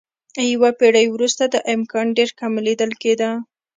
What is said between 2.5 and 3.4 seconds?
لیدل کېده.